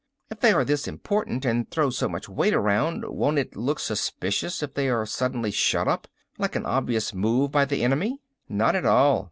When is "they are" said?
0.39-0.65, 4.73-5.05